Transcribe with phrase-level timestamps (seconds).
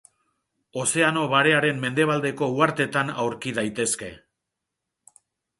[0.83, 4.11] Ozeano Barearen mendebaldeko uhartetan aurki daitezke.